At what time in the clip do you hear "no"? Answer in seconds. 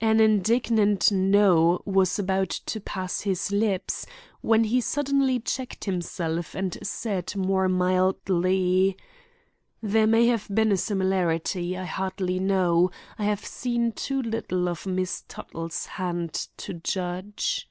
1.12-1.82